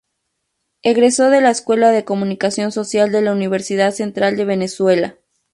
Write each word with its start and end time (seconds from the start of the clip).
Egresó 0.81 1.29
de 1.29 1.41
la 1.41 1.51
escuela 1.51 1.91
de 1.91 2.05
Comunicación 2.05 2.71
Social 2.71 3.11
de 3.11 3.21
la 3.21 3.33
Universidad 3.33 3.91
Central 3.91 4.35
de 4.35 4.45
Venezuela. 4.45 5.17